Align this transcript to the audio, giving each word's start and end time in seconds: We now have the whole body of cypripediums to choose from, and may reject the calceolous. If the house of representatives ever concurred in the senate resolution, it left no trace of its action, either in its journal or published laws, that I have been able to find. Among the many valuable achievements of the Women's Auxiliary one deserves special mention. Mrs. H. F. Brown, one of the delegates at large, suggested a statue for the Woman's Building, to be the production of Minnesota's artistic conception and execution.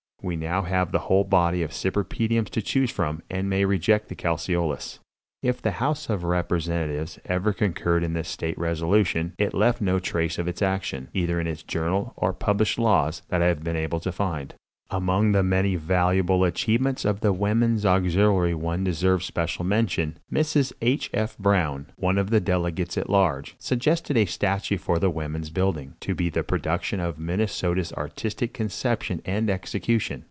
We 0.23 0.35
now 0.35 0.61
have 0.61 0.91
the 0.91 0.99
whole 1.09 1.23
body 1.23 1.63
of 1.63 1.71
cypripediums 1.71 2.49
to 2.49 2.61
choose 2.61 2.91
from, 2.91 3.23
and 3.31 3.49
may 3.49 3.65
reject 3.65 4.07
the 4.07 4.13
calceolous. 4.13 4.99
If 5.41 5.63
the 5.63 5.71
house 5.81 6.11
of 6.11 6.23
representatives 6.23 7.17
ever 7.25 7.53
concurred 7.53 8.03
in 8.03 8.13
the 8.13 8.23
senate 8.23 8.55
resolution, 8.59 9.33
it 9.39 9.55
left 9.55 9.81
no 9.81 9.97
trace 9.97 10.37
of 10.37 10.47
its 10.47 10.61
action, 10.61 11.07
either 11.15 11.39
in 11.39 11.47
its 11.47 11.63
journal 11.63 12.13
or 12.15 12.33
published 12.33 12.77
laws, 12.77 13.23
that 13.29 13.41
I 13.41 13.47
have 13.47 13.63
been 13.63 13.75
able 13.75 13.99
to 14.01 14.11
find. 14.11 14.53
Among 14.93 15.31
the 15.31 15.41
many 15.41 15.75
valuable 15.77 16.43
achievements 16.43 17.05
of 17.05 17.21
the 17.21 17.31
Women's 17.31 17.85
Auxiliary 17.85 18.53
one 18.53 18.83
deserves 18.83 19.25
special 19.25 19.63
mention. 19.63 20.19
Mrs. 20.29 20.73
H. 20.81 21.09
F. 21.13 21.37
Brown, 21.37 21.85
one 21.95 22.17
of 22.17 22.29
the 22.29 22.41
delegates 22.41 22.97
at 22.97 23.09
large, 23.09 23.55
suggested 23.57 24.17
a 24.17 24.25
statue 24.25 24.77
for 24.77 24.99
the 24.99 25.09
Woman's 25.09 25.49
Building, 25.49 25.93
to 26.01 26.13
be 26.13 26.27
the 26.29 26.43
production 26.43 26.99
of 26.99 27.17
Minnesota's 27.17 27.93
artistic 27.93 28.53
conception 28.53 29.21
and 29.23 29.49
execution. 29.49 30.19